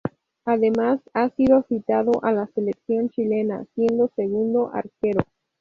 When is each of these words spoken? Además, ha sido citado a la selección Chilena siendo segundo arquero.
Además, 0.45 0.99
ha 1.13 1.29
sido 1.29 1.61
citado 1.61 2.23
a 2.23 2.31
la 2.31 2.47
selección 2.47 3.09
Chilena 3.11 3.67
siendo 3.75 4.07
segundo 4.15 4.71
arquero. 4.73 5.21